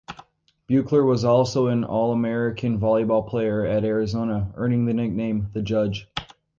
[0.67, 6.07] Buechler was also an All-American volleyball player at Arizona, earning the nickname "The Judge".